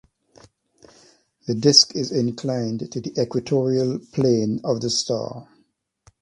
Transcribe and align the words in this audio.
The 1.45 1.53
disk 1.53 1.95
is 1.95 2.11
inclined 2.11 2.91
to 2.91 2.99
the 3.01 3.21
equatorial 3.21 3.99
plane 3.99 4.59
of 4.63 4.81
the 4.81 4.89
star. 4.89 5.47